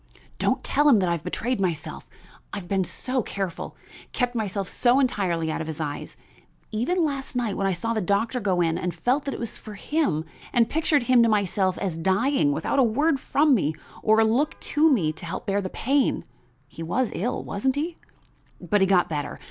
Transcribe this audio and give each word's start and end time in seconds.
Don't 0.39 0.63
tell 0.63 0.91
me 0.91 0.97
that 0.97 1.07
I 1.09 1.11
have 1.11 1.23
betrayed 1.23 1.61
myself, 1.61 2.09
I've 2.53 2.67
been 2.67 2.83
so 2.83 3.21
careful; 3.21 3.75
kept 4.13 4.33
myself 4.33 4.67
so 4.67 4.99
entirely 4.99 5.51
out 5.51 5.61
of 5.61 5.67
his 5.67 5.79
eyes, 5.79 6.17
even 6.71 7.05
last 7.05 7.35
night 7.35 7.55
when 7.55 7.67
I 7.67 7.73
saw 7.73 7.93
the 7.93 8.01
doctor 8.01 8.39
go 8.39 8.61
in 8.61 8.79
and 8.79 8.95
felt 8.95 9.25
that 9.25 9.33
it 9.35 9.39
was 9.39 9.59
for 9.59 9.75
him, 9.75 10.25
and 10.53 10.67
pictured 10.67 11.03
him 11.03 11.21
to 11.21 11.29
myself 11.29 11.77
as 11.77 11.99
dying 11.99 12.51
without 12.51 12.79
a 12.79 12.83
word 12.83 13.19
from 13.19 13.53
me 13.53 13.75
or 14.01 14.19
a 14.19 14.23
look 14.25 14.59
to 14.61 15.13
help 15.23 15.45
me 15.45 15.45
bear 15.51 15.61
the 15.61 15.69
pain. 15.69 16.25
He 16.67 16.81
was 16.81 17.11
ill, 17.13 17.43
wasn't 17.43 17.75
he? 17.75 17.97
but 18.59 18.81
he 18.81 18.87
got 18.87 19.07
better. 19.07 19.39